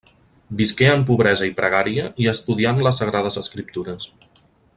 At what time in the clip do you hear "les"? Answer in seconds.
2.89-3.03